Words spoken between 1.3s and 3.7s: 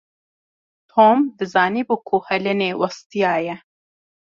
dizanibû ku Helenê westiyaye.